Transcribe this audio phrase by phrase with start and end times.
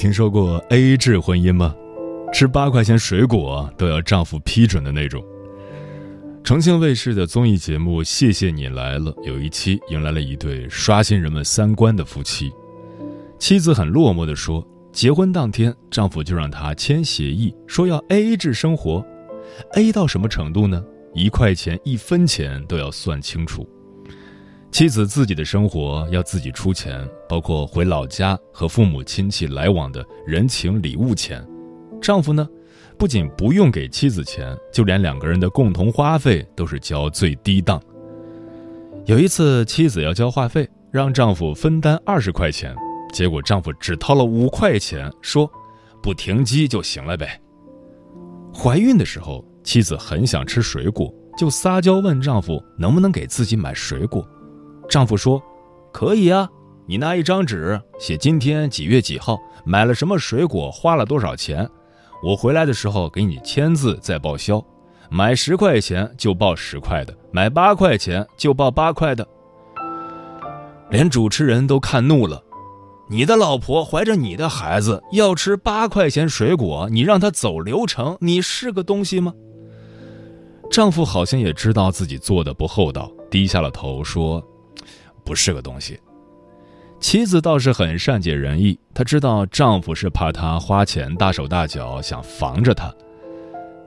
[0.00, 1.76] 听说过 A A 制婚姻吗？
[2.32, 5.22] 吃八块钱水果都要丈夫批准的那种。
[6.42, 12.50] 重庆卫视的综艺节目《谢谢你来了》有一期迎来了一对刷新人们三观的夫妻。
[13.38, 19.04] 妻子很落寞地说：“结婚当天，丈夫就让她签协议，说要 A A 制生活
[19.74, 20.82] ，A 到什么程度呢？
[21.12, 23.68] 一块钱一分钱都要算清楚。”
[24.70, 31.44] 妻子自己的生活要自己出钱，包括回老家和父母亲戚来往的人情礼物钱。
[32.00, 32.48] 丈夫呢，
[32.96, 37.82] 不仅不用给妻子钱，就连两个人的共同花费都是交最低档。
[39.06, 42.74] 有一次，妻子要交话费，让丈夫分担二十块钱，
[43.12, 45.50] 结果丈夫只掏了五块钱，说
[46.00, 47.38] ：“不停机就行了呗。”
[48.54, 54.26] 怀孕的时候，妻子很想吃水果，就撒娇问丈夫能不能给自己买水果。
[54.90, 55.40] 丈夫说
[55.94, 56.50] ：“可以啊，
[56.84, 61.66] 你拿一张纸写今天几月几号买了什么水果，花了多少钱，
[62.24, 64.62] 我回来的时候给你签字再报销。
[65.08, 69.24] 买十块钱就报十块的，买八块钱就报八块的。”
[70.90, 72.42] 连主持人都看怒了
[73.08, 79.32] ：“你的老婆怀着你的孩子要吃八块钱水果，你让她走流程，你是个东西吗？”
[80.68, 84.44] 丈夫好像也知道自己做的不厚道，低下了头说。
[85.30, 85.96] 不是个东西。
[86.98, 92.92] 妻子倒是很善解人意，她知道丈夫是怕她花钱大手大脚，想防着她。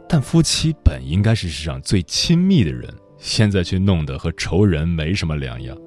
[0.07, 5.77] 但夫妻本应该是世上最亲密的人，现在却弄得和仇人没什么两样。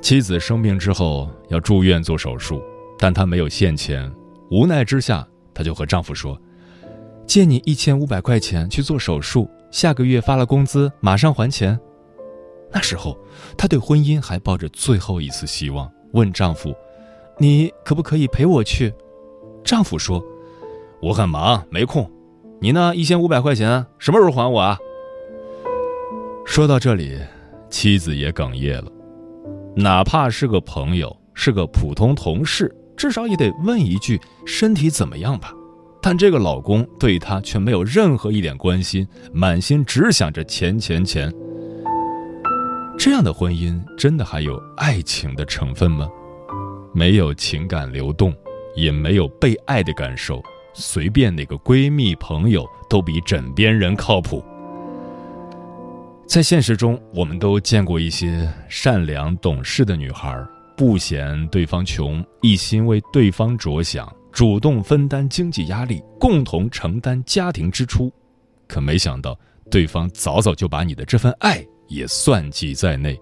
[0.00, 2.62] 妻子生病之后要住院做手术，
[2.98, 4.10] 但她没有现钱，
[4.50, 6.40] 无奈之下，她就和丈夫说
[7.28, 11.78] ：“借你一千五百块钱去做手术，下个月发了工资马上还钱。”
[12.72, 13.16] 那时候，
[13.56, 16.74] 她对婚姻还抱着最后一丝希望，问丈夫
[17.38, 18.92] ：“你可不可以陪我去？”
[19.64, 20.22] 丈夫说
[21.00, 22.10] ：“我很忙，没空。
[22.60, 24.78] 你那一千五百块钱什么时候还我啊？”
[26.44, 27.18] 说到这里，
[27.68, 28.90] 妻子也哽咽了。
[29.74, 35.52] 哪怕是个朋友，是个普通同事，至少也得问一句：“身体怎么样吧？”
[36.00, 41.32] 但这个老公对她却没有任何一点关心，满心只想着钱钱钱。
[42.98, 46.08] 这样的婚姻真的还有爱情的成分吗？
[46.94, 48.34] 没有情感流动，
[48.74, 50.42] 也没有被爱的感受，
[50.72, 54.42] 随便哪个闺蜜朋友都比枕边人靠谱。
[56.26, 60.42] 在现实中，我们都见过一些善良懂事的女孩，
[60.74, 68.10] 不嫌对方穷，一心为对方着想，主动分担经济压力，共同承担家庭支出，
[68.66, 69.38] 可没想到
[69.70, 71.64] 对方早早就把你的这份爱。
[71.88, 73.20] 也算计在内。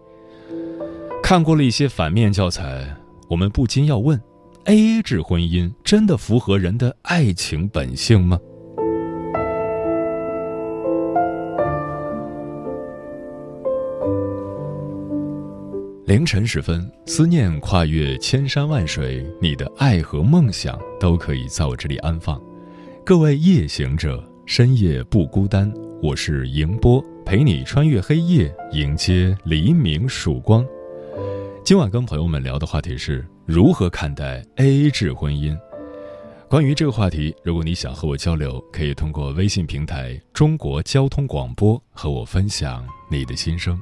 [1.22, 2.86] 看过了一些反面教材，
[3.28, 4.20] 我们不禁要问
[4.64, 8.38] ：A A 制婚姻真的符合人的爱情本性吗？
[16.06, 22.40] 凌晨时分，思念跨越千山万水，你的爱和梦想都可以在我这里安放。
[23.02, 25.72] 各位夜行者，深夜不孤单，
[26.02, 27.04] 我是迎波。
[27.24, 30.64] 陪你穿越黑夜，迎接黎明曙光。
[31.64, 35.56] 今晚跟朋友们聊的话题是如何看待 AA 制婚姻。
[36.48, 43.80] 关于这个话题，如果你想和我交流，可以通过微信平台“中国交通广播”和我分享你的心声。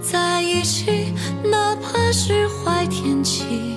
[0.00, 1.12] 在一起，
[1.44, 3.69] 哪怕是坏天气，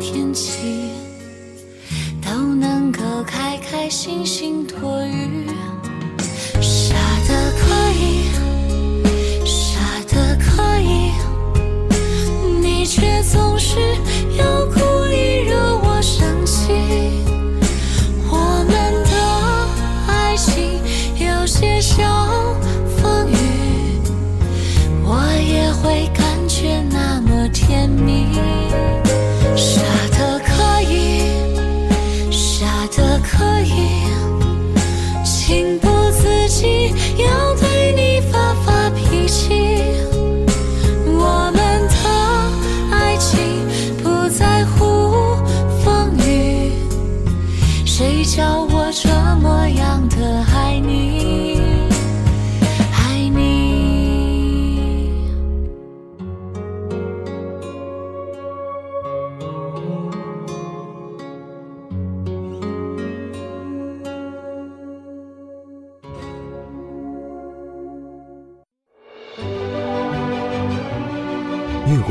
[0.00, 0.88] 天气，
[2.24, 5.46] 都能够开开心心躲雨。
[6.58, 6.94] 傻
[7.28, 8.24] 的可以，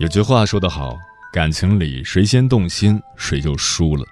[0.00, 0.98] 有句话说得好，
[1.30, 4.04] 感情里谁先动心，谁就输了。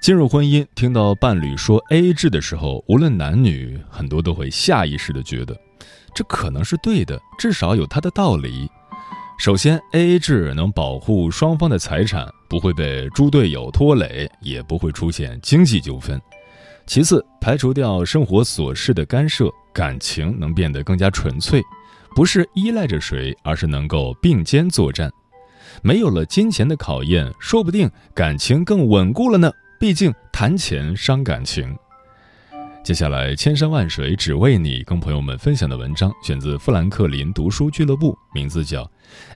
[0.00, 5.54] 进入婚姻，听到伴侣说 A A 制的时候，无论男女，很多都会下意识的觉得，
[6.14, 8.66] 这可能是对的，至少有它的道理。
[9.38, 16.18] 首先，A A 制能保护双方的财产，不会被猪队友拖累，也不会出现经济纠纷。
[16.86, 21.62] 其次，排除掉生活琐事的干涉，感情能变得更加纯粹，
[22.14, 25.10] 不是依赖着谁，而是能够并肩作战。
[25.82, 29.50] 没有了金钱的考验，说不定感情更稳固了呢。
[29.80, 31.76] 毕竟谈钱伤感情。
[32.84, 38.84] 接下来，千山万水只为你，跟朋友们分享的文章选自富兰克林读书俱乐部，名字叫《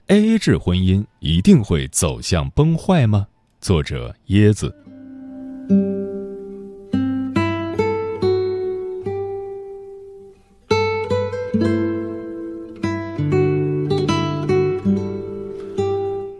[0.07, 3.27] A A 制婚姻一定会走向崩坏吗》，
[3.59, 4.73] 作者椰子。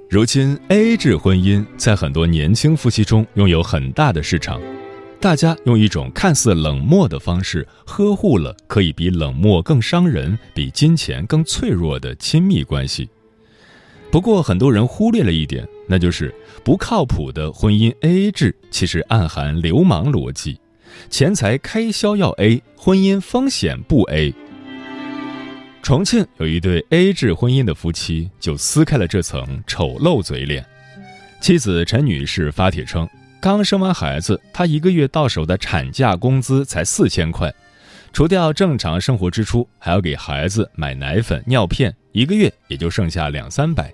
[0.10, 4.60] 如今，A A 制婚姻在很多年轻夫妻中拥有很大的市场。
[5.20, 13.08] 大家用一种看似冷漠的方式呵护了可以比冷漠更伤人、比金钱更脆弱的亲密关系。
[14.10, 20.60] 不过，很多人忽略了一点，那就是不靠谱的婚姻 A A 制其实暗含流氓逻辑：
[21.12, 24.34] 钱财开销要 A，婚姻风险不 A。
[25.82, 30.64] 重庆有一对 A A 制婚姻的夫妻就撕开了这层丑陋嘴脸。
[31.42, 33.10] 妻子陈女士发帖称，
[33.40, 37.52] 刚生完孩子，她一个月到手的产假工资才四千块，
[38.12, 43.92] 除掉正常生活支出，还要给孩子买奶粉、尿片，一个月也就剩下两三百。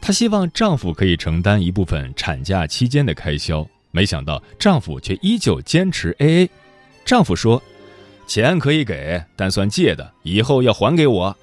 [0.00, 6.48] 她希望丈夫可以承担一部分产假期间的开销，没想到丈夫却依旧坚持 AA。
[7.04, 7.60] 丈夫说
[8.26, 11.36] ：“钱可以给，但算借的，以后要还给我。”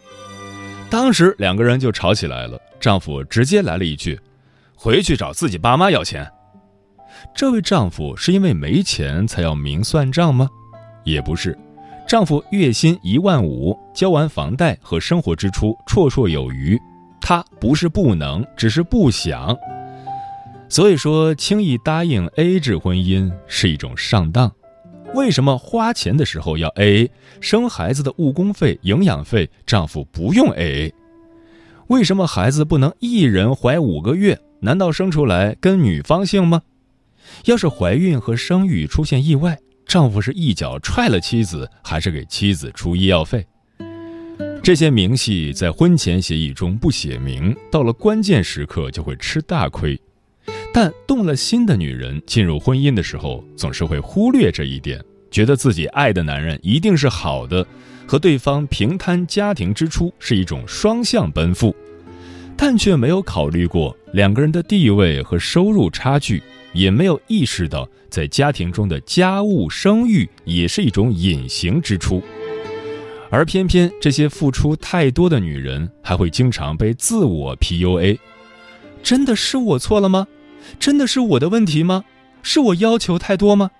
[0.89, 4.19] 当时两个人就吵起来了，丈夫直接来了一句
[4.75, 6.29] ：“回去找自己爸妈要钱。”
[7.33, 10.47] 这位丈夫是因为没钱才要明算账吗？
[11.03, 11.57] 也不是，
[12.07, 16.79] 丈夫月薪一万五，交完房贷和生活支出绰绰有余。
[17.19, 19.57] 他不是不能，只是不想。
[20.69, 24.51] 所以说，轻易答应 AA 制婚姻是一种上当。
[25.13, 27.07] 为什么花钱的时候要 AA，
[27.39, 30.91] 生孩子的误工费、营养费，丈夫不用 AA？
[31.87, 34.39] 为什么孩子不能一人怀五个月？
[34.59, 36.63] 难道生出来跟女方姓吗？
[37.45, 43.45] 要是怀孕和生育出现意外，丈夫是一脚踹了妻子，还是给妻子出医药费？
[44.63, 49.99] 这些明细在婚前协议中不写明，到了关键时刻就会吃大亏。
[50.73, 54.99] 但动了心的女人进入婚姻的时候，总是会忽略这一点，
[55.29, 57.65] 觉得自己爱的男人一定是好的，
[58.07, 61.75] 和对方平摊家庭支出是一种双向奔赴，
[62.57, 66.41] 但却没有考虑过两个人的地位和收入差距。
[66.73, 72.19] 也没有意识到，在家庭中的家务、生育也是一种隐形支出，
[73.29, 78.17] 而偏偏这些付出太多的女人，还会经常被自我 PUA。
[79.03, 80.25] 真的是我错了吗？
[80.79, 82.03] 真的是我的问题吗？
[82.41, 83.71] 是我要求太多吗？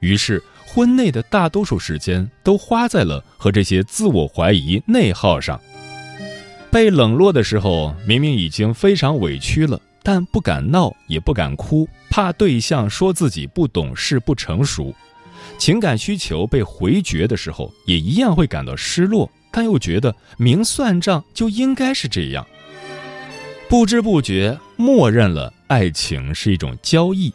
[0.00, 5.60] 于是，婚内的大多数时间都花在了和这些自我怀疑内耗上。
[6.70, 9.80] 被冷落的时候，明明已经非常委屈了。
[10.04, 14.92] 但不敢闹，也不敢哭，怕对象说自己不懂事、不成熟。
[15.58, 22.44] 情感需求被回绝的时候，也一样会感到失落，但又觉得明算账就应该是这样。
[23.68, 27.32] 不知不觉，默认了爱情是一种交易，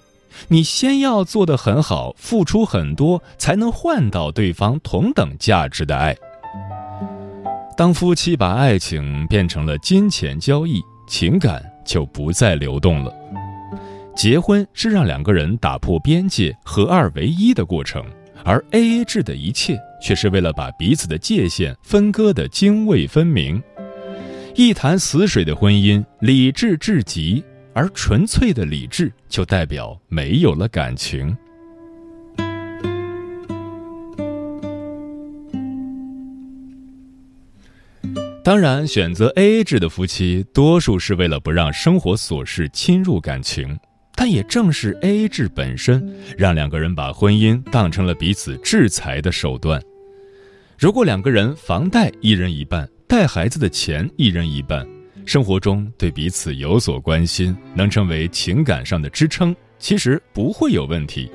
[0.47, 6.15] 你先要做得很好，付出很多，才能换到对方同等价值的爱。
[7.75, 11.63] 当夫妻把爱情变成了金钱交易，情感。
[11.87, 13.15] 就不再流动了。
[14.13, 18.03] 结婚是让两个人打破边界、合二为一的过程，
[18.43, 23.63] 而 A A 制的一切却是为了把彼此的界限分割的泾渭分明。
[24.53, 27.41] 一潭死水的婚姻，理智至极，
[27.77, 31.37] 而纯粹的理智就代表没有了感情。
[38.43, 43.77] 当然，选择 A A 制的夫妻，多数是为了不让生活琐事侵入感情。
[44.15, 49.79] 但也正是 A A 制本身，让两个人把婚姻当成了彼此制裁的手段。
[50.79, 54.83] 如果两个人房贷一人一半，带孩子的钱一人一半，
[55.27, 61.29] 生活中对彼此有所关心，能成为情感上的支撑，其实不会有问题。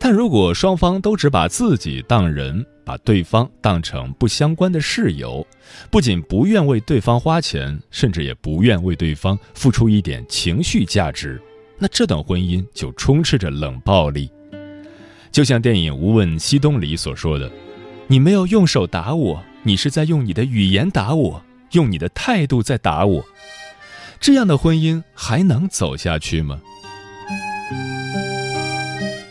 [0.00, 5.46] 但如果双方都只把自己当人，把对方当成不相关的室友，
[5.92, 11.40] 不仅不愿为对方花钱，甚至也不愿为对方付出一点情绪价值，
[11.78, 14.28] 那这段婚姻就充斥着冷暴力。
[15.30, 17.48] 就像电影《无问西东》里所说的
[18.08, 21.43] ：“你没有用手打我，你是在用你的语言打我，
[21.74, 23.24] 用你的态度在打我。”
[24.18, 26.58] 这样的婚姻还能走下去吗？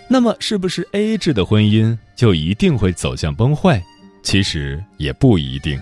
[0.07, 3.83] 那么，是不是 A A 制的婚姻就一定会走向崩坏？
[4.21, 5.81] 其实也不一定。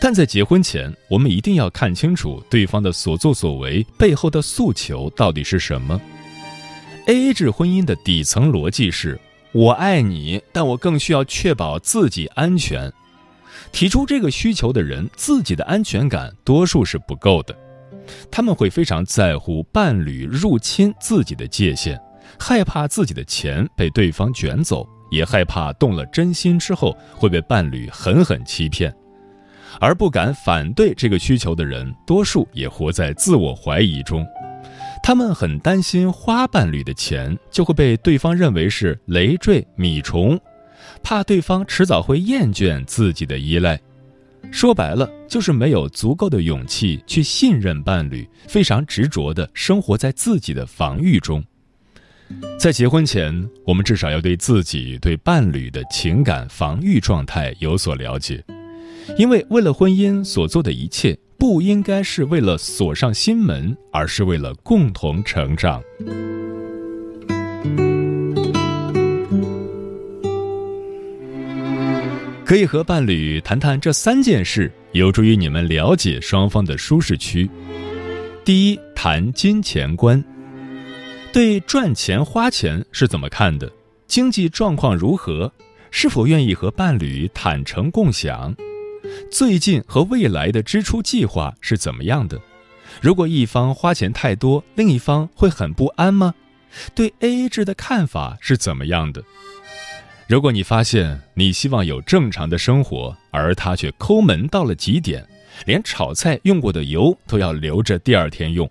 [0.00, 6.00] 但在结婚前，我们一定要看清楚对方的所作所为背后的诉求到底是什么。
[7.06, 9.18] A A 制婚姻的底层逻辑是：
[9.52, 12.92] 我爱你，但我更需要确保自己安全。
[13.74, 17.52] 提出这个需求的人，自己的安全感多数是不够的，
[18.30, 22.00] 他们会非常在乎伴侣入侵自己的界限。
[22.38, 28.94] 害怕自己的钱被对方卷走，也害怕动了真心之后会被伴侣狠狠欺骗，
[29.80, 34.24] 而不敢反对这个需求的人，多数也活在自我怀疑中。
[35.02, 40.38] 他们很担心花伴侣的钱就会被对方认为是累赘米虫，
[41.04, 43.78] 怕对方迟早会厌倦自己的依赖。
[44.50, 51.44] 说白了，就是没有足够的勇气去信任伴侣，非常执着地生活在自己的防御中。
[52.58, 58.42] 在结婚前，我们至少要对自己、对伴侣的情感防御状态有所了解，
[59.18, 65.82] 因为为了婚姻所做的一切，不应该是为了锁上心门，而是为了共同成长。
[72.44, 77.48] 可以和伴侣谈谈这三件事，有助于你们了解双方的舒适区。
[78.44, 80.22] 第一，谈金钱观，
[81.32, 83.72] 对赚钱花钱是怎么看的？
[84.06, 85.50] 经济状况如何？
[85.90, 88.54] 是否愿意和伴侣坦诚共享？
[89.30, 92.38] 最近和未来的支出计划是怎么样的？
[93.00, 96.34] 如果一方花钱太多，另一方会很不安吗？
[96.94, 99.24] 对 AA 制的看法是怎么样的？
[100.26, 105.22] 如果你发现你希望有正常的生活，而他却抠门到了极点，
[105.66, 108.66] 连炒菜用过的油都要留着第二天用；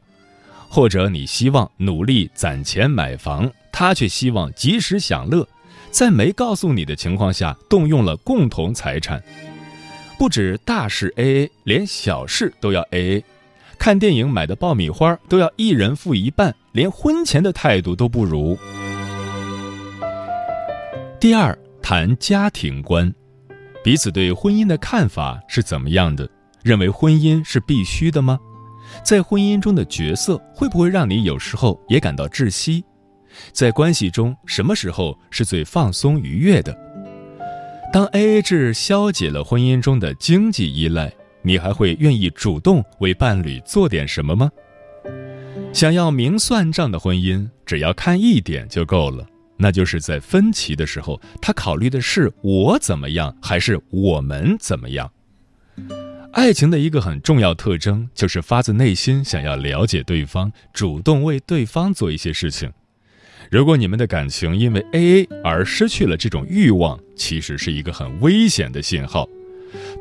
[0.67, 5.47] 或者你希望努力攒钱买房，他却希望及时享乐，
[5.91, 9.23] 在没告诉你的情况下动用了共同财产，
[10.17, 13.23] 不止大事 AA，连小事都要 AA，
[13.77, 18.57] 看电影买的爆米花都要一人付一半，连婚前的态度都不如。
[21.23, 23.09] 第二，谈家庭观，
[23.81, 26.29] 彼此对婚姻的看法是怎么样的？
[26.61, 28.37] 认为婚姻是必须的吗？
[29.05, 32.83] 在婚姻中的角色会不会让你有时候也感到窒息？
[33.53, 36.77] 在关系中，什么时候是最放松愉悦的？
[37.93, 41.09] 当 AA 制消解了婚姻中的经济依赖，
[41.41, 44.51] 你还会愿意主动为伴侣做点什么吗？
[45.71, 49.25] 想要明算账的婚姻，只要看一点就够了。
[49.63, 55.09] 那就是在分歧的时候，他考虑的是我怎么样，还是我们怎么样？
[56.33, 62.69] 爱情的一个很重要特征就是发自内心想要了解对方，主动为对方做一些事情。
[63.49, 69.29] 如果你们的感情因为 AA 而失去了这种欲望，其实是一个很危险的信号。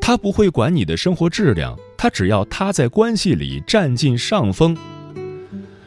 [0.01, 4.77] 他不会管你的生活质量，他只要他在关系里占尽上风。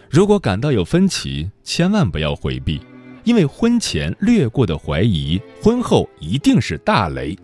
[0.10, 2.80] 如果感到有分歧，千万不要回避。
[3.26, 7.36] 因为婚前略过的怀疑，婚后一定是大雷。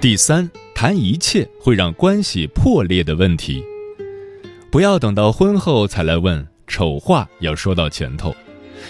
[0.00, 3.62] 第三，谈一切会让关系破裂的问题，
[4.70, 6.46] 不要等到婚后才来问。
[6.68, 8.34] 丑话要说到前头，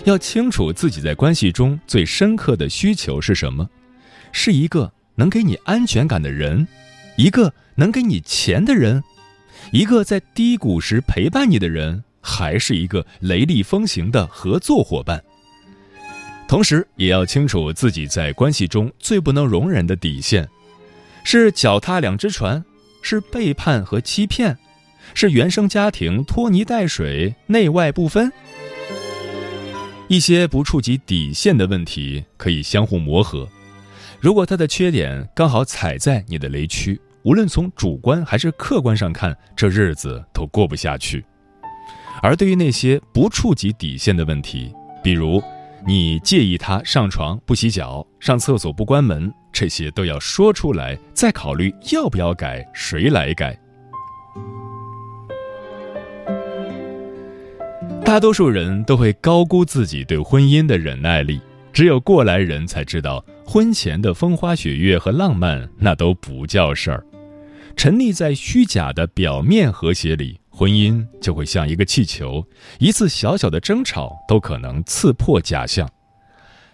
[0.05, 3.68] 要清楚自己在关系中最深刻的需求是什么，
[4.33, 6.66] 是一个能给你安全感的人，
[7.16, 7.52] 一个。
[7.79, 9.05] 能给你钱的人，
[9.70, 15.22] 一个在低谷时陪伴你的人，还是一个雷厉风行的合作伙伴。
[16.48, 20.48] 同时，也要清楚自己在关系中最不能容忍的底线：
[21.22, 22.64] 是脚踏两只船，
[23.02, 24.57] 是背叛和欺骗，
[25.12, 28.33] 是原生家庭拖泥带水、内外不分。
[30.09, 33.46] 一些不触及底线的问题可以相互磨合。
[34.18, 36.98] 如果他的缺点刚好踩在你的雷区。
[37.27, 41.25] 无论从主观还是客观上看，这日子都过不下去。
[42.23, 45.43] 而对于那些不触及底线的问题，比如
[45.85, 53.59] 你介意他上床不洗脚、上厕所不关门，这些都要说出来，再考虑要不要改，谁来改。
[58.05, 61.41] 大多数人都会高估自己对婚姻的忍耐力，
[61.73, 67.05] 只有过来人才知道，婚前的风花雪月和浪漫那都不叫事儿。
[67.77, 72.43] 沉溺在虚假的表面和谐里，婚姻就会像一个气球，
[72.79, 75.89] 一次小小的争吵都可能刺破假象。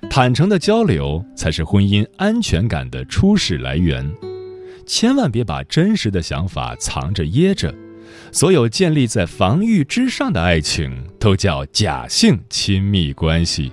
[0.09, 4.09] 坦诚的交流才是婚姻安全感的初始来源，
[4.87, 7.75] 千万别把真实的想法藏着掖着。
[8.31, 13.73] 所有建立在防御之上的爱情，都叫假性亲密关系。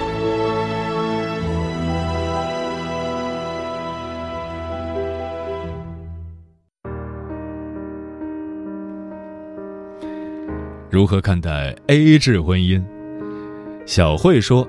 [10.91, 12.83] 如何看待 AA 制婚姻？
[13.85, 14.67] 小慧说：“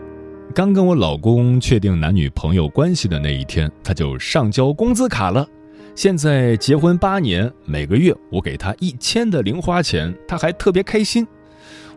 [0.55, 5.45] 刚跟我老公确定男女朋友关系的那一天，他就上交工资卡了。
[5.97, 11.27] 现在结婚八年，每个月我给他一千的零花钱，他还特别开心。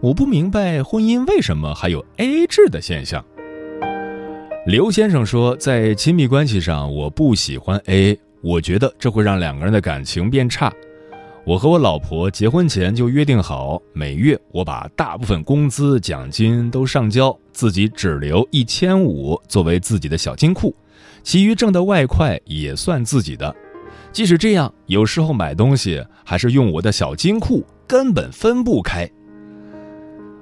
[0.01, 3.23] 我不明白婚姻为什么还有 AA 制的现象。”
[4.65, 10.73] 刘先生说：“在亲密关系上，我不喜欢 AA，我觉得这会让两个人的感情变差。
[11.45, 20.75] 我和我老婆结婚前就约定好，每月我把大部分工资、奖金都上交，自己只留一千五作为自己的小金库，
[21.21, 23.55] 其余挣的外快也算自己的。
[24.11, 29.07] 即使这样，有时候买东西还是用我的小金库，根本分不开。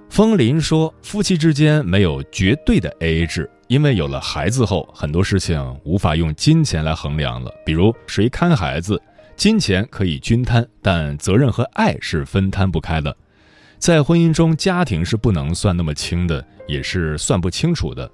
[0.10, 8.98] 风林说，夫妻之间没有绝对的 AA 制，因为有了孩子后，很多事情无法用金钱来衡量了，比如谁看孩子。
[9.36, 13.16] 金钱可以均摊，但责任和爱是分摊不开的。
[13.78, 18.10] 在婚姻中，家庭是不能算那么轻的，也是算不清楚的。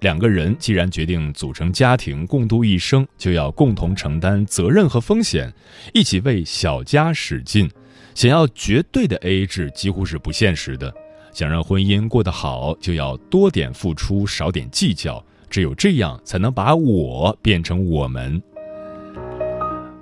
[0.00, 5.50] 两个人既然决定组成家庭，共度一生，就要共同承担责任和风险，
[5.94, 7.70] 一起为小家使劲。
[8.14, 10.92] 想要绝对的 AA 制，几乎是不现实的。
[11.32, 15.24] 想让婚姻过得好，就要多点付出，少点计较。
[15.48, 18.42] 只有这样，才能把我变成我们。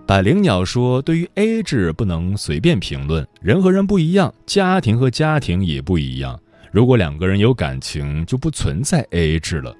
[0.04, 6.38] 百灵鸟说：“对于 AA 制不能随便评论，人和人不一样，家庭和家庭也不一样。
[6.72, 9.74] 如果两个人有感情，就不存在 AA 制了。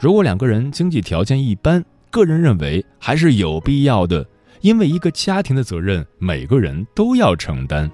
[0.00, 4.26] 如果两个人经济条件一般，个人认为还是有必要的，
[4.62, 7.90] 因为一个家庭的责任，每个人都要承担。”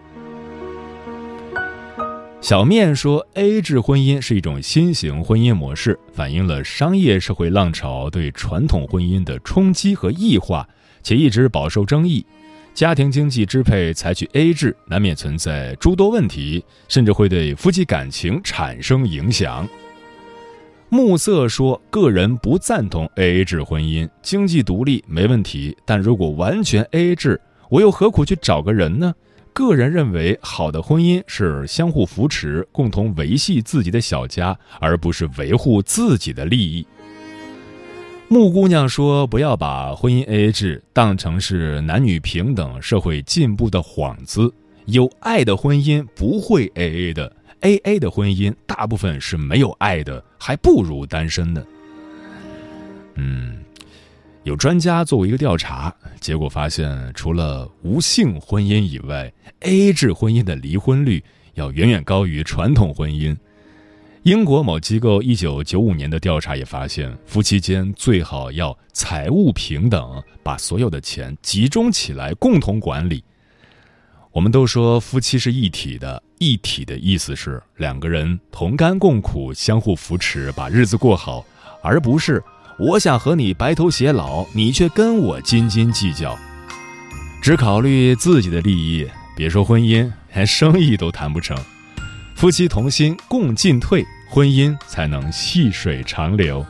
[2.40, 10.66] 小面说：“AA 制婚姻是一种新型婚姻模式，反映了商业社会浪潮对传统婚姻的冲击和异化。”
[11.04, 12.26] 且一直饱受争议，
[12.74, 19.68] 家庭经济支配采取 AA 制，难免存在诸多问题，甚至会对夫妻感情产生影响。
[20.88, 29.14] 暮色说，个人不赞同 AA 制婚姻，经济独立没问题，但如果完全 AA 制，我又何苦去找个人呢？
[29.52, 36.86] 个人认为，好的婚姻是相互扶持，共同维系自己的小家，而不是维护自己的利益。
[38.34, 44.52] 木姑娘说：“不要把婚姻 AA 制当成是男女平等、社会进步的幌子。
[44.86, 51.64] 有爱的婚姻不会 AA 的，AA 的婚姻大部分是没有爱的，还不如单身呢。”
[53.14, 53.58] 嗯，
[54.42, 61.22] 有专家做过一个调查，结果发现，除了无性婚姻以外，AA 制婚姻的离婚率
[61.54, 63.36] 要远远高于传统婚姻。
[64.24, 73.22] 英国某机构一九九五年的调查也发现，夫妻间最好要财务平等，把所有的钱集中起来共同管理。
[74.32, 81.44] 我们都说夫妻是一体的，一体的意思是两个人同甘共苦，相互扶持，把日子过好，
[81.82, 82.42] 而不是
[82.78, 86.34] 我想和你白头偕老，你却跟我斤斤计较，
[87.42, 89.06] 只考虑自己的利益。
[89.36, 91.54] 别说婚姻，连生意都谈不成。
[92.34, 94.04] 夫妻同心，共进退。
[94.28, 96.66] 婚姻才能细水长流。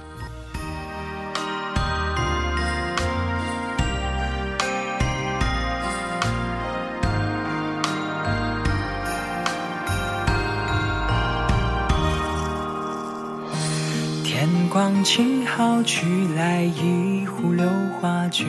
[14.22, 17.66] 天光晴好，取来一壶榴
[17.98, 18.44] 花酒，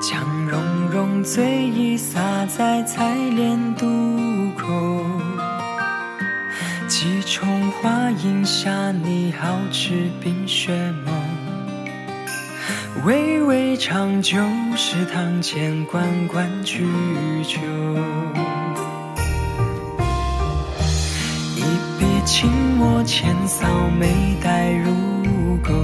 [0.00, 4.03] 将融融醉意洒在采莲渡
[7.34, 10.72] 重花影下，你好似冰雪
[11.04, 11.12] 梦。
[13.04, 14.38] 微微长酒，
[14.76, 16.84] 是堂前关关雎
[17.42, 17.58] 鸠。
[21.56, 21.62] 一
[21.98, 23.66] 笔轻墨浅扫，
[23.98, 25.74] 眉黛如钩。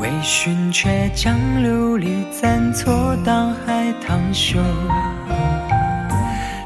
[0.00, 4.58] 微醺却将琉璃簪错当海棠羞。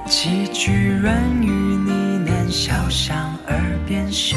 [0.06, 1.12] 几句软
[1.42, 1.61] 语
[2.52, 4.36] 小巷耳边嗅。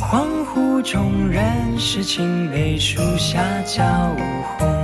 [0.00, 3.84] 恍惚中仍是青梅树下交
[4.58, 4.81] 红。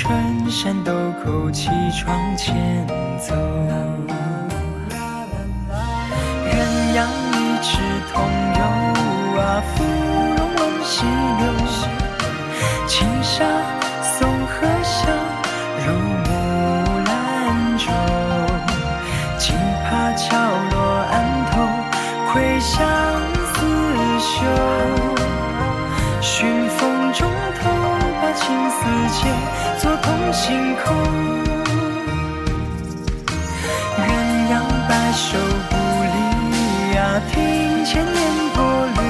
[0.00, 0.92] 春山豆
[1.24, 2.86] 蔻起窗前
[3.18, 3.34] 走。
[6.46, 6.54] 鸳
[6.94, 7.02] 鸯
[7.34, 7.82] 一池
[8.12, 8.22] 同
[8.54, 8.60] 游
[9.40, 9.42] 啊，
[9.74, 11.02] 芙蓉问西
[11.40, 11.42] 流。
[12.86, 13.44] 轻纱
[28.68, 28.84] 把青丝
[29.16, 29.20] 结，
[29.78, 30.92] 作同心苦。
[33.96, 34.00] 鸳
[34.50, 34.54] 鸯
[34.88, 35.38] 白首
[35.70, 36.16] 不离
[36.94, 36.98] 呀，
[37.32, 37.36] 庭
[37.84, 38.12] 前烟
[38.54, 38.58] 波
[38.94, 39.00] 绿。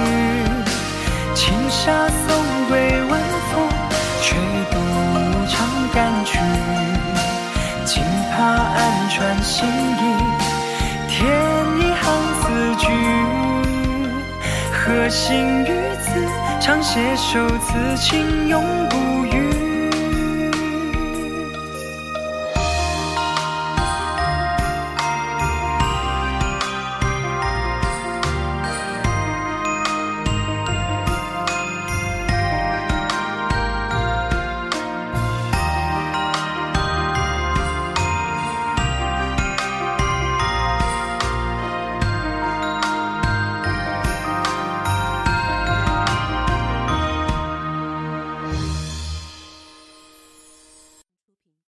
[1.35, 2.27] 轻纱送
[2.69, 2.73] 归
[3.11, 3.13] 晚
[3.51, 3.69] 风，
[4.23, 4.39] 吹
[4.71, 4.75] 渡
[5.49, 5.57] 长
[5.93, 6.39] 干曲。
[7.85, 8.79] 惊怕暗
[9.11, 10.01] 传心意，
[11.09, 11.17] 添
[11.79, 12.05] 一行
[12.43, 12.87] 字句。
[14.73, 15.67] 何幸于
[16.03, 16.07] 此，
[16.61, 19.38] 常携手此情永不渝。